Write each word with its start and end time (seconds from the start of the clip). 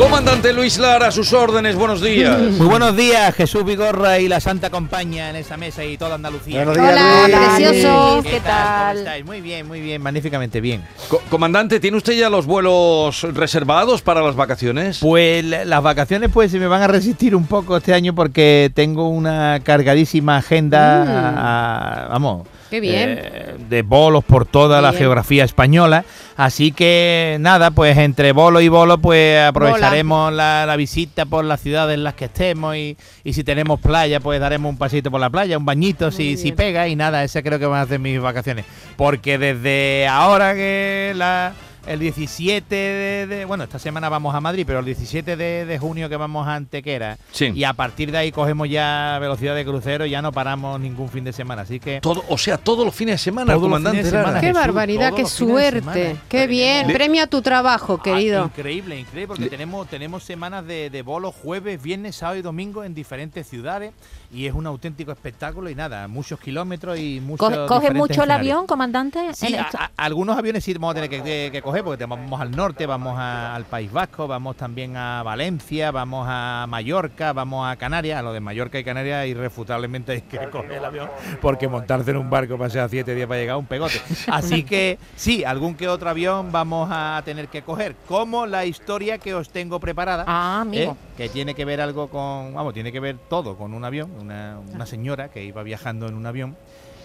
Comandante 0.00 0.54
Luis 0.54 0.78
Lara, 0.78 1.08
a 1.08 1.10
sus 1.10 1.30
órdenes, 1.34 1.76
buenos 1.76 2.00
días. 2.00 2.40
Muy 2.58 2.66
buenos 2.66 2.96
días, 2.96 3.34
Jesús 3.34 3.62
Vigorra 3.66 4.18
y 4.18 4.28
la 4.28 4.40
Santa 4.40 4.70
Compañía 4.70 5.28
en 5.28 5.36
esa 5.36 5.58
mesa 5.58 5.84
y 5.84 5.98
toda 5.98 6.14
Andalucía. 6.14 6.64
Buenos 6.64 6.74
días, 6.74 6.92
Hola, 6.94 7.28
Luis. 7.28 7.36
precioso. 7.66 8.20
¿Qué, 8.22 8.30
¿Qué 8.30 8.40
tal? 8.40 8.42
¿Cómo 8.64 8.78
tal? 8.86 8.98
estáis? 8.98 9.24
Muy 9.26 9.40
bien, 9.42 9.68
muy 9.68 9.80
bien, 9.82 10.00
magníficamente 10.00 10.62
bien. 10.62 10.82
Co- 11.08 11.20
comandante, 11.28 11.80
¿tiene 11.80 11.98
usted 11.98 12.14
ya 12.14 12.30
los 12.30 12.46
vuelos 12.46 13.22
reservados 13.34 14.00
para 14.00 14.22
las 14.22 14.34
vacaciones? 14.36 15.00
Pues 15.00 15.44
la- 15.44 15.66
las 15.66 15.82
vacaciones 15.82 16.30
pues 16.32 16.50
se 16.50 16.58
me 16.58 16.66
van 16.66 16.80
a 16.80 16.86
resistir 16.86 17.36
un 17.36 17.44
poco 17.46 17.76
este 17.76 17.92
año 17.92 18.14
porque 18.14 18.70
tengo 18.74 19.10
una 19.10 19.60
cargadísima 19.62 20.38
agenda, 20.38 21.04
Mm. 21.04 21.38
a- 21.38 22.06
vamos, 22.08 22.46
Qué 22.70 22.80
bien. 22.80 23.18
eh, 23.20 23.56
de 23.68 23.82
bolos 23.82 24.24
por 24.24 24.46
toda 24.46 24.80
la 24.80 24.90
Bien. 24.90 25.00
geografía 25.00 25.44
española. 25.44 26.04
Así 26.36 26.72
que 26.72 27.36
nada, 27.40 27.70
pues 27.72 27.98
entre 27.98 28.32
bolo 28.32 28.60
y 28.60 28.68
bolo 28.68 28.96
pues 28.98 29.38
aprovecharemos 29.42 30.32
la, 30.32 30.64
la 30.66 30.76
visita 30.76 31.26
por 31.26 31.44
las 31.44 31.60
ciudades 31.60 31.94
en 31.94 32.04
las 32.04 32.14
que 32.14 32.26
estemos 32.26 32.76
y, 32.76 32.96
y 33.24 33.32
si 33.34 33.44
tenemos 33.44 33.78
playa 33.80 34.20
pues 34.20 34.40
daremos 34.40 34.70
un 34.70 34.78
pasito 34.78 35.10
por 35.10 35.20
la 35.20 35.28
playa, 35.28 35.58
un 35.58 35.66
bañito 35.66 36.10
si, 36.10 36.36
si 36.36 36.44
bien. 36.44 36.56
pega 36.56 36.88
y 36.88 36.96
nada, 36.96 37.22
ese 37.24 37.42
creo 37.42 37.58
que 37.58 37.66
van 37.66 37.82
a 37.82 37.86
ser 37.86 37.98
mis 37.98 38.20
vacaciones. 38.20 38.64
Porque 38.96 39.36
desde 39.36 40.06
ahora 40.08 40.54
que 40.54 41.12
la... 41.16 41.52
El 41.86 41.98
17 41.98 42.74
de, 42.74 43.26
de- 43.26 43.44
Bueno, 43.46 43.64
esta 43.64 43.78
semana 43.78 44.08
vamos 44.08 44.34
a 44.34 44.40
Madrid, 44.40 44.64
pero 44.66 44.80
el 44.80 44.84
17 44.84 45.36
de, 45.36 45.64
de 45.64 45.78
junio 45.78 46.08
que 46.08 46.16
vamos 46.16 46.46
a 46.46 46.54
Antequera. 46.56 47.16
Sí. 47.32 47.46
Y 47.54 47.64
a 47.64 47.72
partir 47.72 48.12
de 48.12 48.18
ahí 48.18 48.32
cogemos 48.32 48.68
ya 48.68 49.18
velocidad 49.20 49.54
de 49.54 49.64
crucero 49.64 50.04
y 50.06 50.10
ya 50.10 50.20
no 50.22 50.30
paramos 50.30 50.78
ningún 50.78 51.08
fin 51.08 51.24
de 51.24 51.32
semana. 51.32 51.62
Así 51.62 51.80
que 51.80 52.00
Todo, 52.00 52.22
o 52.28 52.36
sea, 52.38 52.58
todos 52.58 52.84
los 52.84 52.94
fines 52.94 53.14
de 53.14 53.18
semana, 53.18 53.46
Todos 53.46 53.62
los 53.62 53.66
comandante 53.68 53.98
fines 53.98 54.12
de 54.12 54.18
semana. 54.18 54.40
Qué 54.40 54.46
Jesús, 54.48 54.60
barbaridad, 54.60 55.12
qué 55.14 55.24
suerte. 55.26 56.16
Qué 56.28 56.46
bien. 56.46 56.86
Le- 56.86 56.94
Premia 56.94 57.26
tu 57.26 57.40
trabajo, 57.42 57.96
Ah, 57.98 58.02
querido. 58.02 58.44
increíble, 58.44 58.98
increíble, 58.98 59.26
porque 59.26 59.44
Le- 59.44 59.50
tenemos, 59.50 59.88
tenemos 59.88 60.22
semanas 60.22 60.66
de, 60.66 60.90
de 60.90 61.02
bolos 61.02 61.34
jueves, 61.34 61.82
viernes, 61.82 62.16
sábado 62.16 62.38
y 62.38 62.42
domingo 62.42 62.84
en 62.84 62.94
diferentes 62.94 63.46
ciudades 63.48 63.92
y 64.32 64.46
es 64.46 64.54
un 64.54 64.66
auténtico 64.66 65.10
espectáculo 65.12 65.70
y 65.70 65.74
nada, 65.74 66.06
muchos 66.08 66.38
kilómetros 66.38 66.98
y 66.98 67.20
muchos 67.20 67.48
¿Coge, 67.48 67.66
coge 67.66 67.90
mucho 67.94 68.22
el 68.22 68.30
avión, 68.30 68.66
comandante? 68.66 69.32
Sí, 69.34 69.46
En 69.46 69.54
a- 69.56 69.62
esto- 69.62 69.78
a- 69.78 69.90
algunos 69.96 70.36
aviones 70.38 70.62
sí 70.62 70.72
vamos 70.74 70.92
a 70.92 70.94
tener 70.94 71.10
que, 71.10 71.22
que- 71.22 71.48
que 71.50 71.62
coger 71.62 71.79
porque 71.82 72.04
vamos 72.06 72.40
al 72.40 72.50
norte, 72.50 72.86
vamos 72.86 73.18
a- 73.18 73.54
al 73.54 73.64
País 73.64 73.90
Vasco, 73.92 74.26
vamos 74.26 74.56
también 74.56 74.96
a 74.96 75.22
Valencia, 75.22 75.90
vamos 75.90 76.26
a 76.28 76.66
Mallorca, 76.68 77.32
vamos 77.32 77.70
a 77.70 77.76
Canarias. 77.76 78.18
A 78.18 78.22
lo 78.22 78.32
de 78.32 78.40
Mallorca 78.40 78.78
y 78.78 78.84
Canarias 78.84 79.26
irrefutablemente 79.26 80.12
hay 80.12 80.20
que 80.22 80.38
coger 80.50 80.72
el 80.72 80.84
avión 80.84 81.08
porque 81.40 81.68
montarse 81.68 82.10
en 82.10 82.16
un 82.18 82.30
barco 82.30 82.56
para 82.58 82.70
ser 82.70 82.82
a 82.82 82.88
siete 82.88 83.14
días 83.14 83.26
para 83.28 83.40
llegar 83.40 83.54
a 83.54 83.58
un 83.58 83.66
pegote. 83.66 84.00
Así 84.28 84.62
que 84.64 84.98
sí, 85.16 85.44
algún 85.44 85.74
que 85.74 85.88
otro 85.88 86.10
avión 86.10 86.52
vamos 86.52 86.88
a 86.92 87.20
tener 87.24 87.48
que 87.48 87.62
coger, 87.62 87.94
como 88.08 88.46
la 88.46 88.64
historia 88.64 89.18
que 89.18 89.34
os 89.34 89.50
tengo 89.50 89.80
preparada. 89.80 90.24
Ah, 90.26 90.60
amigo. 90.62 90.92
¿eh? 90.92 90.96
que 91.16 91.28
tiene 91.28 91.54
que 91.54 91.66
ver 91.66 91.80
algo 91.82 92.08
con, 92.08 92.54
vamos, 92.54 92.72
tiene 92.72 92.90
que 92.92 93.00
ver 93.00 93.16
todo 93.28 93.56
con 93.56 93.74
un 93.74 93.84
avión, 93.84 94.10
una, 94.18 94.58
una 94.72 94.86
señora 94.86 95.28
que 95.28 95.44
iba 95.44 95.62
viajando 95.62 96.08
en 96.08 96.14
un 96.14 96.24
avión 96.24 96.56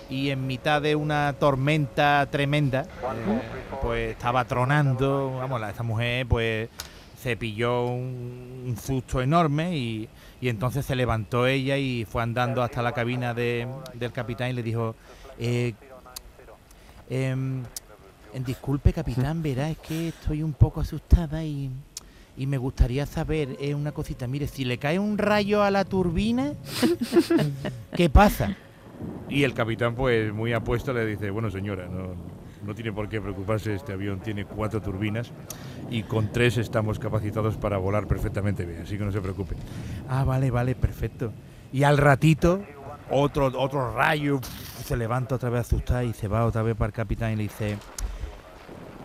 y 0.09 0.30
en 0.30 0.45
mitad 0.48 0.81
de 0.81 0.95
una 0.95 1.34
tormenta 1.39 2.28
tremenda, 2.31 2.86
pues 3.81 4.11
estaba 4.11 4.45
tronando, 4.45 5.36
vamos, 5.38 5.59
la- 5.59 5.70
esta 5.72 5.84
mujer 5.84 6.25
pues 6.28 6.70
se 7.22 7.36
pilló 7.38 7.86
un, 7.88 8.66
un 8.67 8.78
susto 8.78 9.22
enorme 9.22 9.76
y, 9.78 10.08
y 10.42 10.50
entonces 10.50 10.86
se 10.86 10.95
levantó 10.95 11.48
ella 11.48 11.78
y 11.78 12.06
fue 12.06 12.22
andando 12.22 12.61
hasta 12.61 12.81
la 12.83 12.92
cabina 12.92 13.33
de- 13.33 13.67
del 13.95 14.11
capitán 14.11 14.52
y 14.52 14.53
le 14.53 14.64
dijo, 14.64 14.95
eh, 15.39 15.73
em, 17.09 17.64
disculpe 18.45 18.94
capitán, 18.94 19.42
verá, 19.42 19.70
es 19.70 19.77
que 19.80 20.10
estoy 20.10 20.43
un 20.43 20.54
poco 20.54 20.82
asustada 20.82 21.43
y, 21.43 21.72
y 22.37 22.48
me 22.48 22.58
gustaría 22.58 23.05
saber 23.05 23.55
eh, 23.60 23.73
una 23.73 23.92
cosita. 23.92 24.27
Mire, 24.27 24.48
si 24.48 24.66
le 24.66 24.77
cae 24.77 24.99
un 24.99 25.17
rayo 25.17 25.64
a 25.64 25.72
la 25.72 25.86
turbina, 25.86 26.54
¿qué 27.95 28.10
pasa? 28.10 28.55
Y 29.30 29.43
el 29.43 29.53
capitán, 29.53 29.95
pues 29.95 30.33
muy 30.33 30.53
apuesto, 30.53 30.93
le 30.93 31.05
dice, 31.05 31.30
bueno 31.31 31.49
señora, 31.49 31.87
no, 31.87 32.13
no 32.63 32.75
tiene 32.75 32.91
por 32.91 33.09
qué 33.09 33.21
preocuparse, 33.21 33.73
este 33.73 33.93
avión 33.93 34.19
tiene 34.19 34.45
cuatro 34.45 34.81
turbinas 34.81 35.31
y 35.89 36.03
con 36.03 36.31
tres 36.31 36.58
estamos 36.58 36.99
capacitados 36.99 37.58
para 37.58 37.77
volar 37.77 38.08
perfectamente 38.08 38.65
bien, 38.65 38.81
así 38.83 38.97
que 38.97 39.05
no 39.05 39.11
se 39.11 39.21
preocupe. 39.21 39.55
Ah, 40.09 40.23
vale, 40.23 40.52
vale, 40.52 40.75
perfecto. 40.75 41.31
Y 41.73 41.83
al 41.83 41.97
ratito, 41.97 42.61
otro, 43.09 43.47
otro 43.47 43.93
rayo, 43.93 44.39
se 44.83 44.95
levanta 44.95 45.36
otra 45.36 45.49
vez 45.49 45.61
asustada 45.61 46.03
y 46.03 46.13
se 46.13 46.27
va 46.27 46.45
otra 46.45 46.61
vez 46.61 46.75
para 46.75 46.87
el 46.87 46.93
capitán 46.93 47.33
y 47.33 47.36
le 47.37 47.43
dice... 47.43 47.77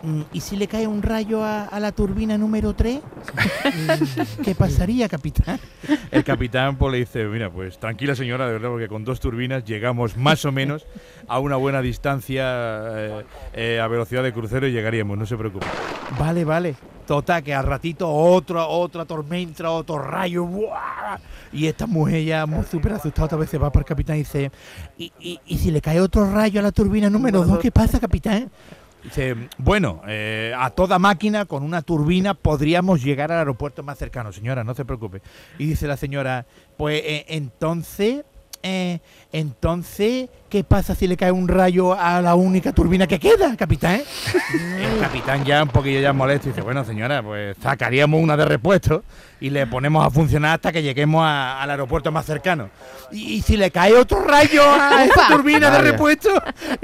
"Mm, 0.03 0.21
¿Y 0.33 0.41
si 0.41 0.55
le 0.55 0.67
cae 0.67 0.87
un 0.87 1.01
rayo 1.01 1.43
a, 1.43 1.65
a 1.65 1.79
la 1.79 1.91
turbina 1.91 2.37
número 2.37 2.73
3? 2.73 2.99
¿Qué 4.43 4.55
pasaría, 4.55 5.07
capitán? 5.07 5.59
El 6.11 6.23
capitán 6.23 6.75
pues, 6.77 6.91
le 6.91 6.99
dice, 6.99 7.25
mira, 7.25 7.49
pues 7.51 7.79
tranquila 7.79 8.15
señora, 8.15 8.47
de 8.47 8.53
verdad, 8.53 8.69
porque 8.69 8.87
con 8.87 9.03
dos 9.03 9.19
turbinas 9.19 9.63
llegamos 9.63 10.17
más 10.17 10.43
o 10.45 10.51
menos 10.51 10.85
a 11.27 11.39
una 11.39 11.55
buena 11.55 11.81
distancia 11.81 12.43
eh, 12.45 13.25
eh, 13.53 13.79
a 13.79 13.87
velocidad 13.87 14.23
de 14.23 14.33
crucero 14.33 14.67
y 14.67 14.71
llegaríamos, 14.71 15.17
no 15.17 15.25
se 15.25 15.37
preocupe. 15.37 15.67
Vale, 16.17 16.43
vale. 16.45 16.75
Total, 17.05 17.43
que 17.43 17.53
al 17.53 17.65
ratito 17.65 18.09
otra, 18.09 18.67
otra 18.67 19.05
tormenta, 19.05 19.69
otro 19.69 19.99
rayo. 19.99 20.45
¡buah! 20.45 21.19
Y 21.51 21.65
esta 21.67 21.85
mujer 21.85 22.23
ya 22.23 22.45
muy 22.45 22.63
súper 22.63 22.93
asustada 22.93 23.25
otra 23.25 23.37
vez 23.37 23.49
se 23.49 23.57
va 23.57 23.71
para 23.71 23.81
el 23.81 23.85
capitán 23.87 24.15
y 24.15 24.19
dice, 24.19 24.51
¿y, 24.97 25.11
y, 25.19 25.39
y 25.45 25.57
si 25.57 25.71
le 25.71 25.81
cae 25.81 25.99
otro 25.99 26.31
rayo 26.31 26.59
a 26.59 26.63
la 26.63 26.71
turbina 26.71 27.09
número 27.09 27.43
2, 27.43 27.59
qué 27.59 27.71
pasa, 27.71 27.99
capitán? 27.99 28.49
Dice, 29.03 29.35
bueno, 29.57 30.01
eh, 30.07 30.53
a 30.55 30.69
toda 30.69 30.99
máquina 30.99 31.45
con 31.45 31.63
una 31.63 31.81
turbina 31.81 32.35
podríamos 32.35 33.03
llegar 33.03 33.31
al 33.31 33.39
aeropuerto 33.39 33.81
más 33.81 33.97
cercano, 33.97 34.31
señora, 34.31 34.63
no 34.63 34.75
se 34.75 34.85
preocupe. 34.85 35.21
Y 35.57 35.65
dice 35.65 35.87
la 35.87 35.97
señora, 35.97 36.45
pues 36.77 37.01
eh, 37.03 37.25
entonces, 37.29 38.23
eh, 38.63 38.99
entonces, 39.33 40.29
¿qué 40.49 40.63
pasa 40.63 40.93
si 40.93 41.07
le 41.07 41.15
cae 41.17 41.31
un 41.31 41.47
rayo 41.47 41.93
a 41.97 42.21
la 42.21 42.35
única 42.35 42.73
turbina 42.73 43.07
que 43.07 43.17
queda, 43.19 43.55
capitán? 43.55 44.01
El 44.79 44.99
capitán 44.99 45.45
ya 45.45 45.63
un 45.63 45.69
poquillo 45.69 45.99
ya 46.01 46.13
molesto 46.13 46.49
dice, 46.49 46.61
bueno 46.61 46.83
señora, 46.83 47.23
pues 47.23 47.55
sacaríamos 47.61 48.21
una 48.21 48.35
de 48.37 48.45
repuesto 48.45 49.03
y 49.39 49.49
le 49.49 49.65
ponemos 49.67 50.05
a 50.05 50.09
funcionar 50.11 50.55
hasta 50.55 50.71
que 50.71 50.83
lleguemos 50.83 51.23
a- 51.23 51.61
al 51.61 51.71
aeropuerto 51.71 52.11
más 52.11 52.25
cercano. 52.25 52.69
Y, 53.11 53.35
y 53.35 53.41
si 53.41 53.57
le 53.57 53.71
cae 53.71 53.93
otro 53.93 54.21
rayo 54.23 54.63
a 54.69 55.03
esta 55.05 55.21
Ufa. 55.21 55.27
turbina 55.35 55.71
de 55.71 55.81
repuesto, 55.91 56.29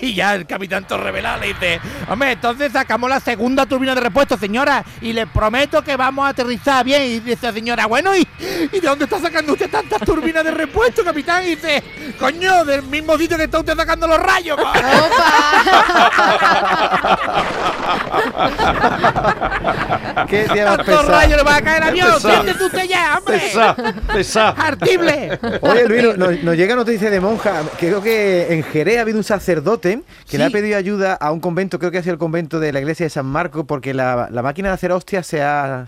y, 0.00 0.14
ya 0.14 0.34
el 0.34 0.46
capitán 0.46 0.86
Torrevelado 0.86 1.40
le 1.40 1.48
dice, 1.48 1.80
hombre, 2.08 2.32
entonces 2.32 2.72
sacamos 2.72 3.10
la 3.10 3.20
segunda 3.20 3.66
turbina 3.66 3.94
de 3.94 4.00
repuesto, 4.00 4.36
señora, 4.38 4.84
y 5.00 5.12
le 5.12 5.26
prometo 5.26 5.82
que 5.82 5.96
vamos 5.96 6.24
a 6.24 6.28
aterrizar 6.28 6.84
bien. 6.84 7.02
Y 7.02 7.20
dice 7.20 7.52
señora, 7.52 7.86
bueno, 7.86 8.16
¿y, 8.16 8.26
¿y 8.72 8.80
de 8.80 8.86
dónde 8.88 9.04
está 9.04 9.18
sacando 9.20 9.52
usted 9.52 9.70
tantas 9.70 10.00
turbinas 10.00 10.44
de 10.44 10.52
repuesto, 10.52 11.04
capitán? 11.10 11.42
Y 11.44 11.56
dice, 11.56 11.82
coño, 12.18 12.64
del 12.64 12.82
mismo 12.84 13.18
sitio 13.18 13.36
que 13.36 13.44
está 13.44 13.58
usted 13.58 13.76
sacando 13.76 14.06
los 14.06 14.18
rayos. 14.18 14.56
pa". 14.60 14.72
¿Qué 20.28 20.46
día 20.48 20.64
más 20.66 20.76
¡Tantos 20.78 20.86
pesado? 20.86 21.08
rayos 21.10 21.36
le 21.38 21.42
va 21.44 21.56
a 21.56 21.62
caer 21.62 21.82
avión! 21.84 22.12
pesado. 22.14 22.42
¡Siéntese 22.42 22.64
usted 22.64 22.84
ya, 22.88 23.18
hombre! 23.18 23.38
Pesa, 23.38 23.76
pesa. 24.12 24.48
¡Artible! 24.50 25.38
Oye, 25.62 25.88
Luis, 25.88 26.02
no- 26.02 26.16
nos, 26.30 26.42
nos 26.42 26.56
llega 26.56 26.74
noticia 26.76 27.10
de 27.10 27.20
monja. 27.20 27.62
Creo 27.78 28.02
que 28.02 28.52
en 28.54 28.62
Jerez 28.64 28.98
ha 28.98 29.02
habido 29.02 29.18
un 29.18 29.24
sacerdote 29.24 30.02
que 30.28 30.38
le 30.38 30.44
ha 30.44 30.46
Sí. 30.48 30.52
pedido 30.52 30.76
ayuda 30.78 31.14
a 31.14 31.30
un 31.32 31.40
convento, 31.40 31.78
creo 31.78 31.90
que 31.90 31.98
ha 31.98 32.02
sido 32.02 32.12
el 32.14 32.18
convento 32.18 32.60
de 32.60 32.72
la 32.72 32.80
iglesia 32.80 33.04
de 33.06 33.10
San 33.10 33.26
Marco, 33.26 33.64
porque 33.64 33.94
la, 33.94 34.28
la 34.30 34.42
máquina 34.42 34.68
de 34.68 34.74
hacer 34.74 34.92
hostias 34.92 35.26
se 35.26 35.42
ha, 35.42 35.84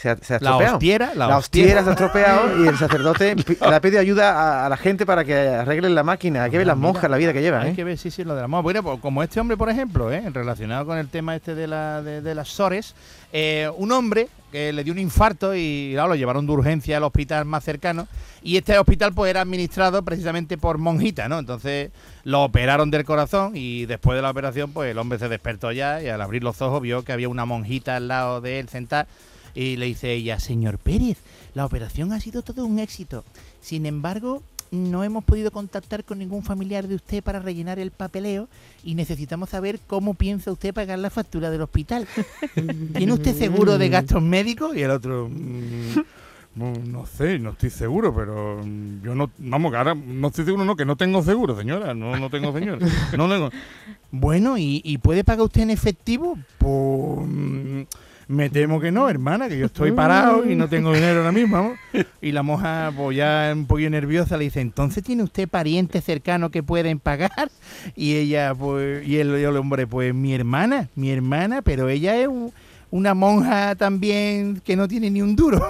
se 0.00 0.10
ha, 0.10 0.16
se 0.16 0.34
ha 0.34 0.38
La 0.40 0.50
estropeado. 0.50 0.74
hostiera, 0.76 1.10
la 1.14 1.26
La 1.26 1.36
hostiera 1.38 1.80
hostiera. 1.80 1.82
se 1.82 1.88
ha 1.88 1.92
estropeado 1.92 2.64
y 2.64 2.68
el 2.68 2.78
sacerdote 2.78 3.34
le 3.60 3.74
ha 3.74 3.80
pedido 3.80 4.00
ayuda 4.00 4.32
a, 4.32 4.66
a 4.66 4.68
la 4.68 4.76
gente 4.76 5.04
para 5.04 5.24
que 5.24 5.34
arreglen 5.36 5.94
la 5.94 6.04
máquina. 6.04 6.44
Hay 6.44 6.50
que 6.52 6.58
ver 6.58 6.66
las 6.68 6.76
monjas, 6.76 7.10
la 7.10 7.16
vida 7.16 7.32
que 7.32 7.42
llevan. 7.42 7.62
Hay 7.62 7.72
¿eh? 7.72 7.74
que 7.74 7.82
ver, 7.82 7.98
sí, 7.98 8.10
sí, 8.12 8.22
lo 8.22 8.36
de 8.36 8.42
la 8.42 8.46
moda. 8.48 8.62
Bueno, 8.62 8.82
pues, 8.84 9.00
como 9.00 9.22
este 9.24 9.40
hombre, 9.40 9.56
por 9.56 9.68
ejemplo, 9.70 10.12
¿eh? 10.12 10.22
relacionado 10.32 10.86
con 10.86 10.98
el 10.98 11.08
tema 11.08 11.34
este 11.34 11.54
de, 11.56 11.66
la, 11.66 12.00
de, 12.02 12.20
de 12.22 12.34
las 12.36 12.48
SORES, 12.48 12.94
eh, 13.32 13.68
un 13.76 13.90
hombre 13.90 14.28
que 14.52 14.72
le 14.72 14.84
dio 14.84 14.92
un 14.92 14.98
infarto 15.00 15.54
y 15.54 15.90
claro, 15.92 16.10
lo 16.10 16.14
llevaron 16.14 16.46
de 16.46 16.52
urgencia 16.52 16.96
al 16.96 17.04
hospital 17.04 17.44
más 17.44 17.64
cercano 17.64 18.06
y 18.42 18.56
este 18.56 18.78
hospital 18.78 19.12
pues 19.12 19.28
era 19.28 19.42
administrado 19.42 20.02
precisamente 20.04 20.56
por 20.56 20.78
monjitas, 20.78 21.28
¿no? 21.28 21.38
Entonces 21.38 21.90
lo 22.24 22.44
operaron 22.44 22.90
del 22.90 23.04
corazón 23.04 23.52
y 23.56 23.84
después 23.84 24.16
de 24.16 24.22
la 24.22 24.30
operación 24.30 24.72
pues 24.72 24.90
el 24.90 24.96
hombre 24.98 25.18
se 25.18 25.28
despertó 25.28 25.70
ya 25.72 26.00
y 26.02 26.08
al 26.08 26.22
abrir 26.22 26.44
los 26.44 26.62
ojos 26.62 26.80
vio 26.80 27.04
que 27.04 27.12
había 27.12 27.28
una 27.28 27.44
monjita 27.44 27.96
al 27.96 28.08
lado 28.08 28.40
de 28.40 28.58
él 28.60 28.68
sentada 28.70 29.06
y 29.64 29.76
le 29.76 29.86
dice 29.86 30.12
ella, 30.12 30.38
señor 30.38 30.78
Pérez, 30.78 31.18
la 31.54 31.66
operación 31.66 32.12
ha 32.12 32.20
sido 32.20 32.42
todo 32.42 32.64
un 32.64 32.78
éxito. 32.78 33.24
Sin 33.60 33.86
embargo, 33.86 34.42
no 34.70 35.02
hemos 35.02 35.24
podido 35.24 35.50
contactar 35.50 36.04
con 36.04 36.18
ningún 36.18 36.42
familiar 36.42 36.86
de 36.86 36.94
usted 36.94 37.22
para 37.22 37.40
rellenar 37.40 37.78
el 37.78 37.90
papeleo 37.90 38.48
y 38.84 38.94
necesitamos 38.94 39.48
saber 39.50 39.80
cómo 39.86 40.14
piensa 40.14 40.52
usted 40.52 40.74
pagar 40.74 40.98
la 40.98 41.10
factura 41.10 41.50
del 41.50 41.62
hospital. 41.62 42.06
¿Tiene 42.94 43.12
usted 43.12 43.34
seguro 43.36 43.78
de 43.78 43.88
gastos 43.88 44.22
médicos? 44.22 44.76
Y 44.76 44.82
el 44.82 44.90
otro... 44.90 45.28
"Mm, 45.30 46.00
No, 46.54 46.72
no 46.72 47.06
sé, 47.06 47.38
no 47.38 47.50
estoy 47.50 47.70
seguro, 47.70 48.12
pero 48.12 48.60
mm, 48.64 49.02
yo 49.04 49.14
no, 49.14 49.30
vamos, 49.38 49.72
ahora 49.74 49.94
no 49.94 50.26
estoy 50.28 50.44
seguro, 50.44 50.64
no, 50.64 50.74
que 50.74 50.84
no 50.84 50.96
tengo 50.96 51.22
seguro, 51.22 51.56
señora, 51.56 51.94
no, 51.94 52.16
no 52.18 52.30
tengo 52.30 52.52
señora. 52.52 52.84
No 53.16 53.28
tengo. 53.28 53.50
Bueno, 54.10 54.56
¿y, 54.56 54.80
y 54.84 54.96
puede 54.98 55.22
pagar 55.22 55.44
usted 55.44 55.60
en 55.60 55.70
efectivo? 55.70 56.36
Pues 56.56 57.28
mm, 57.28 57.67
me 58.28 58.50
temo 58.50 58.78
que 58.78 58.92
no, 58.92 59.08
hermana, 59.08 59.48
que 59.48 59.58
yo 59.58 59.66
estoy 59.66 59.90
parado 59.92 60.48
y 60.50 60.54
no 60.54 60.68
tengo 60.68 60.92
dinero 60.92 61.18
ahora 61.20 61.32
mismo. 61.32 61.74
Y 62.20 62.32
la 62.32 62.42
monja, 62.42 62.92
pues 62.96 63.16
ya 63.16 63.50
un 63.54 63.66
poquito 63.66 63.90
nerviosa, 63.90 64.36
le 64.36 64.44
dice, 64.44 64.60
¿entonces 64.60 65.02
tiene 65.02 65.22
usted 65.22 65.48
parientes 65.48 66.04
cercanos 66.04 66.50
que 66.50 66.62
pueden 66.62 66.98
pagar? 67.00 67.50
Y 67.96 68.16
ella, 68.16 68.54
pues, 68.54 69.06
y 69.08 69.16
el, 69.18 69.34
el 69.34 69.56
hombre, 69.56 69.86
pues 69.86 70.14
mi 70.14 70.34
hermana, 70.34 70.88
mi 70.94 71.10
hermana, 71.10 71.62
pero 71.62 71.88
ella 71.88 72.16
es 72.16 72.28
un- 72.28 72.52
una 72.90 73.12
monja 73.14 73.74
también 73.76 74.60
que 74.64 74.74
no 74.76 74.88
tiene 74.88 75.10
ni 75.10 75.20
un 75.22 75.36
duro. 75.36 75.62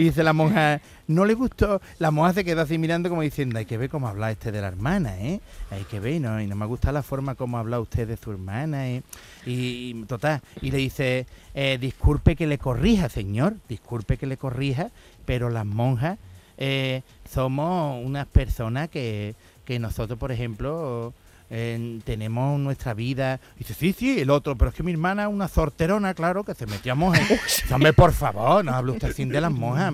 Y 0.00 0.04
dice 0.04 0.22
la 0.22 0.32
monja, 0.32 0.80
no 1.08 1.26
le 1.26 1.34
gustó. 1.34 1.82
La 1.98 2.10
monja 2.10 2.32
se 2.32 2.44
quedó 2.44 2.62
así 2.62 2.78
mirando 2.78 3.10
como 3.10 3.20
diciendo, 3.20 3.58
hay 3.58 3.66
que 3.66 3.76
ver 3.76 3.90
cómo 3.90 4.08
habla 4.08 4.30
este 4.30 4.50
de 4.50 4.62
la 4.62 4.68
hermana, 4.68 5.18
¿eh? 5.20 5.40
Hay 5.70 5.84
que 5.84 6.00
ver, 6.00 6.22
¿no? 6.22 6.40
Y 6.40 6.46
no 6.46 6.56
me 6.56 6.64
gusta 6.64 6.90
la 6.90 7.02
forma 7.02 7.34
como 7.34 7.58
habla 7.58 7.78
usted 7.80 8.08
de 8.08 8.16
su 8.16 8.30
hermana, 8.30 8.88
¿eh? 8.88 9.02
Y, 9.44 9.90
y, 9.90 10.04
total, 10.04 10.40
y 10.62 10.70
le 10.70 10.78
dice, 10.78 11.26
eh, 11.54 11.76
disculpe 11.78 12.34
que 12.34 12.46
le 12.46 12.56
corrija, 12.56 13.10
señor, 13.10 13.56
disculpe 13.68 14.16
que 14.16 14.26
le 14.26 14.38
corrija, 14.38 14.90
pero 15.26 15.50
las 15.50 15.66
monjas 15.66 16.18
eh, 16.56 17.02
somos 17.30 18.02
unas 18.02 18.26
personas 18.26 18.88
que, 18.88 19.34
que 19.66 19.78
nosotros, 19.78 20.18
por 20.18 20.32
ejemplo, 20.32 21.12
eh, 21.50 22.00
tenemos 22.04 22.58
nuestra 22.60 22.94
vida. 22.94 23.40
Y 23.56 23.60
dice, 23.60 23.74
sí, 23.74 23.92
sí, 23.92 24.20
el 24.20 24.30
otro, 24.30 24.56
pero 24.56 24.70
es 24.70 24.74
que 24.74 24.82
mi 24.82 24.92
hermana 24.92 25.24
es 25.24 25.28
una 25.28 25.48
sorterona, 25.48 26.14
claro, 26.14 26.44
que 26.44 26.54
se 26.54 26.66
metió 26.66 26.92
a. 26.92 26.96
Dice, 27.20 27.74
hombre, 27.74 27.92
por 27.92 28.12
favor, 28.12 28.64
no 28.64 28.72
hable 28.72 28.92
usted 28.92 29.10
así 29.10 29.24
de 29.24 29.40
las 29.40 29.52
monjas, 29.52 29.92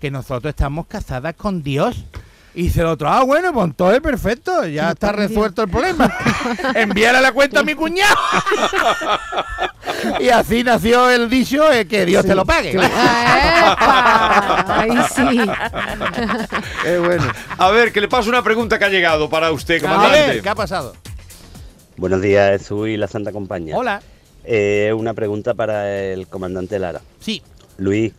que 0.00 0.10
nosotros 0.10 0.50
estamos 0.50 0.86
casadas 0.86 1.34
con 1.34 1.62
Dios. 1.62 2.04
Y 2.56 2.62
dice 2.62 2.82
el 2.82 2.86
otro, 2.86 3.08
ah, 3.08 3.24
bueno, 3.24 3.52
pues 3.52 3.64
entonces 3.64 4.00
perfecto, 4.00 4.64
ya 4.66 4.92
está 4.92 5.10
resuelto 5.10 5.64
el 5.64 5.68
problema. 5.68 6.08
Envíale 6.76 7.20
la 7.20 7.32
cuenta 7.32 7.60
a 7.60 7.62
mi 7.64 7.74
cuñado. 7.74 8.14
y 10.20 10.28
así 10.28 10.62
nació 10.64 11.10
el 11.10 11.28
dicho 11.30 11.70
eh, 11.72 11.86
que 11.86 12.04
Dios 12.06 12.24
te 12.24 12.34
lo 12.34 12.44
pague. 12.44 12.72
¡Epa! 12.72 14.80
Ahí 14.80 14.90
sí. 15.14 15.40
Es 16.86 17.00
bueno. 17.00 17.24
A 17.58 17.70
ver, 17.70 17.92
que 17.92 18.00
le 18.00 18.08
paso 18.08 18.28
una 18.28 18.42
pregunta 18.42 18.78
que 18.78 18.84
ha 18.84 18.88
llegado 18.88 19.28
para 19.28 19.50
usted, 19.52 19.84
A 19.84 19.88
comandante. 19.88 20.26
ver, 20.26 20.42
¿qué 20.42 20.48
ha 20.48 20.54
pasado? 20.54 20.94
Buenos 21.96 22.20
días, 22.22 22.58
Jesús 22.60 22.88
y 22.88 22.96
la 22.96 23.06
Santa 23.08 23.32
Compañía. 23.32 23.76
Hola. 23.76 24.00
Eh, 24.44 24.92
una 24.96 25.14
pregunta 25.14 25.54
para 25.54 25.94
el 25.96 26.26
comandante 26.26 26.78
Lara. 26.78 27.00
Sí, 27.20 27.42
Luis, 27.78 28.12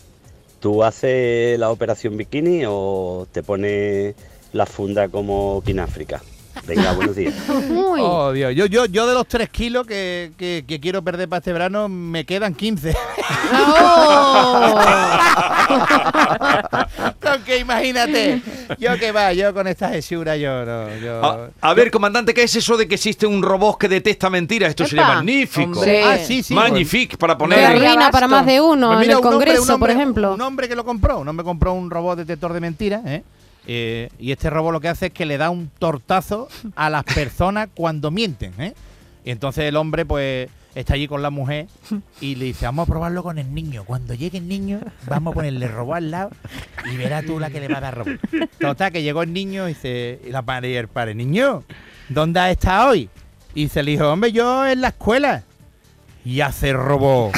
¿tú 0.60 0.84
haces 0.84 1.60
la 1.60 1.70
operación 1.70 2.18
bikini 2.18 2.64
o 2.68 3.28
te 3.31 3.44
pones 3.44 4.16
la 4.54 4.66
funda 4.66 5.10
como 5.10 5.62
Kináfrica? 5.66 6.22
Venga, 6.68 6.94
buenos 6.94 7.16
días. 7.16 7.34
Uy. 7.69 8.00
Oh, 8.02 8.31
Dios. 8.31 8.54
Yo, 8.56 8.66
yo, 8.66 8.86
yo 8.86 9.06
de 9.07 9.13
los 9.13 9.28
3 9.28 9.50
kilos 9.50 9.86
que, 9.86 10.31
que- 10.38 10.63
que 10.68 10.80
quiero 10.80 11.04
perder 11.04 11.30
para 11.30 11.38
este 11.40 11.54
verano, 11.54 11.88
me 11.90 12.25
quedan 12.25 12.54
15. 12.56 12.96
¡Oh! 13.54 14.80
Aunque 17.22 17.57
imagínate, 17.60 18.42
yo 18.80 18.98
que 18.98 19.12
va, 19.12 19.34
yo 19.34 19.54
con 19.54 19.68
esta 19.68 19.96
hesura, 19.96 20.38
yo 20.38 20.63
no. 20.66 20.96
Yo... 20.98 21.24
A, 21.25 21.50
a 21.62 21.74
ver, 21.74 21.92
comandante, 21.92 22.34
¿qué 22.34 22.44
es 22.44 22.56
eso 22.56 22.78
de 22.78 22.88
que 22.88 22.96
existe 22.96 23.25
un 23.28 23.42
robot 23.44 23.78
que 23.78 23.90
detecta 23.90 24.30
mentiras? 24.30 24.69
Esto 24.69 24.86
sería 24.86 25.04
Epa, 25.04 25.16
magnífico. 25.16 25.72
hombre. 25.80 26.04
Ah, 26.04 26.18
sí, 26.18 26.42
sí. 26.44 26.54
Magnifique 26.54 27.18
para 27.18 27.34
Que 27.34 27.40
poner. 27.40 27.66
arruina 27.66 28.10
para 28.12 28.28
más 28.28 28.46
de 28.46 28.62
uno 28.62 28.88
Pues 28.94 29.06
en 29.06 29.12
el 29.12 29.18
un 29.18 29.24
hombre- 29.25 29.31
Congreso, 29.31 29.63
un 29.63 29.69
hombre- 29.72 29.94
por 29.94 30.02
ejemplo. 30.02 30.34
Un 30.36 30.42
hombre 30.42 30.68
que 30.69 30.75
lo 30.75 30.86
compró, 30.86 31.19
un 31.19 31.28
hombre 31.28 31.44
compró 31.44 31.74
un 31.74 31.90
robot 31.90 32.18
detector 32.19 32.54
de 32.54 32.60
mentiras, 32.62 33.02
¿eh? 33.06 33.24
Eh, 33.68 34.10
y 34.20 34.32
este 34.32 34.50
robot 34.50 34.74
lo 34.74 34.82
que 34.82 34.90
hace 34.90 35.08
es 35.08 35.12
que 35.12 35.26
le 35.26 35.38
da 35.38 35.50
un 35.50 35.70
tortazo 35.80 36.48
a 36.76 36.90
las 36.90 37.04
personas 37.04 37.70
cuando 37.74 38.12
mienten, 38.12 38.54
¿eh? 38.60 38.74
Y 39.24 39.32
entonces 39.32 39.66
el 39.66 39.76
hombre, 39.76 40.06
pues, 40.06 40.50
está 40.76 40.94
allí 40.94 41.08
con 41.08 41.22
la 41.22 41.30
mujer 41.30 41.68
y 42.22 42.36
le 42.36 42.46
dice, 42.46 42.66
vamos 42.66 42.88
a 42.88 42.92
probarlo 42.92 43.24
con 43.24 43.40
el 43.40 43.54
niño. 43.54 43.86
Cuando 43.86 44.14
llegue 44.14 44.38
el 44.38 44.48
niño, 44.48 44.82
vamos 45.08 45.32
a 45.32 45.36
ponerle 45.36 45.68
robot 45.68 45.96
al 45.96 46.12
lado 46.12 46.30
y 46.92 46.98
verás 46.98 47.26
tú 47.26 47.40
la 47.40 47.50
que 47.50 47.60
le 47.60 47.68
va 47.68 47.78
a 47.78 47.82
dar 47.82 47.96
robot. 47.96 48.20
Total, 48.60 48.92
que 48.92 49.02
llegó 49.02 49.24
el 49.24 49.34
niño 49.34 49.66
y 49.68 49.74
dice, 49.74 50.20
la 50.28 50.42
madre 50.42 50.70
y 50.70 50.76
el 50.76 50.88
padre, 50.88 51.16
niño, 51.16 51.64
¿dónde 52.10 52.40
has 52.40 52.52
estado 52.52 52.92
hoy? 52.92 53.10
Y 53.56 53.64
dice 53.64 53.80
el 53.80 53.90
hijo, 53.90 54.12
hombre, 54.12 54.32
yo 54.32 54.68
en 54.68 54.82
la 54.82 54.90
escuela. 54.90 55.44
Y 56.25 56.42
hace 56.42 56.74
robot. 56.74 57.33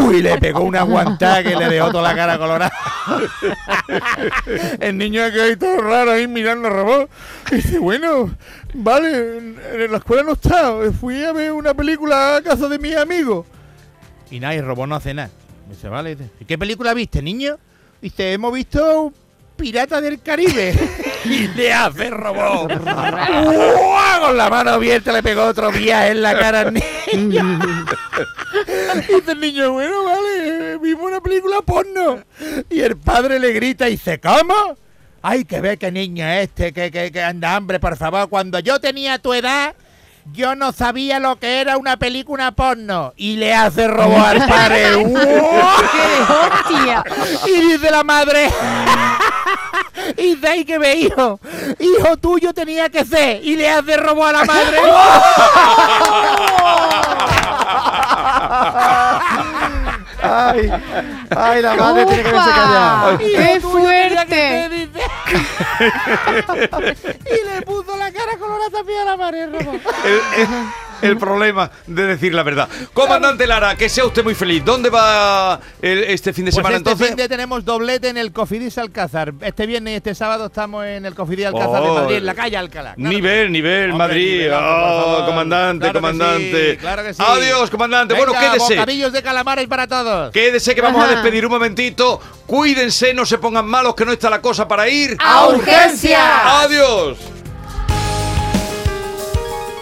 Uy, 0.00 0.22
le 0.22 0.38
pegó 0.38 0.62
una 0.62 0.82
guantada 0.82 1.42
que 1.42 1.54
le 1.54 1.68
dejó 1.68 1.90
toda 1.90 2.08
la 2.08 2.14
cara 2.14 2.38
colorada. 2.38 2.72
El 4.80 4.96
niño 4.96 5.30
quedó 5.30 5.42
ahí 5.44 5.56
todo 5.56 5.76
raro 5.82 6.12
ahí 6.12 6.26
mirando 6.26 6.68
el 6.68 6.74
robot. 6.74 7.10
Y 7.52 7.56
dice, 7.56 7.78
bueno, 7.78 8.34
vale, 8.72 9.38
en, 9.38 9.92
la 9.92 9.98
escuela 9.98 10.22
no 10.22 10.32
está. 10.32 10.72
Fui 10.98 11.22
a 11.22 11.32
ver 11.32 11.52
una 11.52 11.74
película 11.74 12.36
a 12.36 12.42
casa 12.42 12.66
de 12.66 12.78
mis 12.78 12.96
amigos. 12.96 13.44
Y 14.30 14.40
nada, 14.40 14.54
y 14.54 14.62
robot 14.62 14.88
no 14.88 14.94
hace 14.94 15.12
nada. 15.12 15.28
Dice, 15.68 15.90
vale. 15.90 16.16
¿Y 16.40 16.46
qué 16.46 16.56
película 16.56 16.94
viste, 16.94 17.20
niño? 17.20 17.58
Dice, 18.00 18.32
hemos 18.32 18.54
visto 18.54 19.12
Pirata 19.56 20.00
del 20.00 20.22
Caribe. 20.22 20.74
y 21.26 21.48
le 21.48 21.74
hace 21.74 22.08
robot. 22.08 22.72
Con 24.20 24.36
la 24.36 24.48
mano 24.48 24.70
abierta 24.70 25.12
le 25.12 25.22
pegó 25.22 25.44
otro 25.44 25.70
viaje 25.70 26.12
en 26.12 26.22
la 26.22 26.38
cara 26.38 26.60
al 26.60 26.72
niño. 26.72 26.86
Dice 29.08 29.32
el 29.32 29.40
niño, 29.40 29.72
bueno, 29.72 30.04
vale, 30.04 30.78
vimos 30.78 31.04
una 31.04 31.20
película 31.20 31.60
porno. 31.62 32.22
Y 32.68 32.80
el 32.80 32.96
padre 32.96 33.38
le 33.38 33.52
grita 33.52 33.88
y 33.88 33.92
dice, 33.92 34.20
¿cómo? 34.20 34.76
Ay, 35.22 35.44
que 35.44 35.60
ve 35.60 35.76
qué 35.76 35.92
niño 35.92 36.26
es 36.26 36.44
este, 36.44 36.72
que, 36.72 36.90
que, 36.90 37.12
que 37.12 37.22
anda 37.22 37.54
hambre, 37.54 37.78
por 37.78 37.96
favor. 37.96 38.28
Cuando 38.28 38.58
yo 38.58 38.80
tenía 38.80 39.18
tu 39.18 39.34
edad, 39.34 39.74
yo 40.32 40.54
no 40.54 40.72
sabía 40.72 41.18
lo 41.18 41.36
que 41.36 41.60
era 41.60 41.76
una 41.76 41.96
película 41.96 42.52
porno. 42.52 43.12
Y 43.16 43.36
le 43.36 43.54
hace 43.54 43.88
robo 43.88 44.18
al 44.22 44.38
padre. 44.46 44.92
¡Qué 45.04 46.22
hostia! 46.32 47.04
Y 47.46 47.72
dice 47.72 47.90
la 47.90 48.04
madre. 48.04 48.50
Y 50.16 50.36
de 50.36 50.48
ahí 50.48 50.64
que 50.64 50.78
ve, 50.78 50.94
hijo. 50.94 51.38
Hijo 51.78 52.16
tuyo 52.16 52.54
tenía 52.54 52.88
que 52.88 53.04
ser. 53.04 53.44
Y 53.44 53.56
le 53.56 53.68
hace 53.68 53.96
robo 53.96 54.24
a 54.24 54.32
la 54.32 54.44
madre. 54.44 54.78
Ay, 60.22 60.70
ay, 61.34 61.62
la 61.62 61.74
madre 61.74 62.04
tiene 62.06 62.22
que 62.22 62.30
callado. 62.30 63.14
Hijo 63.14 63.36
¡Qué 63.36 63.60
fuerte! 63.60 64.88
y 67.26 67.46
le 67.48 67.62
puso 67.62 67.96
la 67.96 68.12
cara 68.12 68.36
colorada 68.38 68.70
también 68.70 69.00
a 69.00 69.04
la 69.04 69.16
madre. 69.16 69.44
el 69.44 69.52
robo. 69.52 69.72
El, 71.02 71.16
problema 71.18 71.70
de 71.86 72.06
decir 72.06 72.34
la 72.34 72.42
verdad. 72.42 72.68
Comandante 72.92 73.46
Lara, 73.46 73.76
que 73.76 73.88
sea 73.88 74.04
usted 74.04 74.22
muy 74.24 74.34
feliz. 74.34 74.64
¿Dónde 74.64 74.90
va 74.90 75.60
el- 75.82 76.04
este 76.04 76.32
fin 76.32 76.44
de 76.44 76.50
Pues 76.50 76.56
semana 76.56 76.76
este 76.76 76.90
entonces? 76.90 77.08
fin 77.08 77.16
de 77.16 77.28
tenemos 77.28 77.64
doblete 77.64 78.08
en 78.08 78.16
el 78.16 78.32
Cofidis 78.32 78.78
Alcázar. 78.78 79.32
Este 79.40 79.66
viernes 79.66 79.92
y 79.92 79.96
este 79.96 80.14
sábado 80.14 80.46
estamos 80.46 80.84
en 80.86 81.04
el 81.06 81.14
Cofidis 81.14 81.46
Alcázar 81.46 81.82
de 81.82 81.88
Oh, 81.88 81.94
Madrid, 81.94 82.16
en 82.16 82.26
la 82.26 82.34
calle 82.34 82.56
Alcalá. 82.56 82.94
Claro 82.94 83.10
nivel, 83.10 83.46
que- 83.46 83.50
nivel, 83.52 83.90
Hombre, 83.92 84.08
Madrid. 84.08 84.48
por 84.50 84.58
Oh, 84.62 85.26
comandante, 85.26 85.80
Claro 85.84 85.92
que 85.92 85.98
comandante. 86.00 86.70
sí, 86.72 86.76
claro 86.78 87.02
que 87.02 87.14
sí. 87.14 87.22
Adiós, 87.26 87.70
comandante. 87.70 88.14
Venga, 88.14 88.26
bueno, 88.32 88.40
quédese. 88.52 88.74
bocadillos 88.74 89.12
de 89.12 89.22
calamares 89.22 89.66
para 89.68 89.86
todos. 89.86 90.30
Quédese 90.32 90.74
que 90.74 90.80
vamos 90.80 91.00
a 91.02 91.06
Ajá. 91.06 91.14
despedir 91.14 91.44
un 91.46 91.52
momentito. 91.52 92.20
Cuídense, 92.46 93.14
no 93.14 93.24
se 93.24 93.38
pongan 93.38 93.66
malos, 93.66 93.94
que 93.94 94.04
no 94.04 94.12
está 94.12 94.28
la 94.28 94.40
cosa 94.40 94.66
para 94.66 94.88
ir. 94.88 95.16
¡A 95.20 95.46
urgencia! 95.48 96.60
Adiós. 96.62 97.16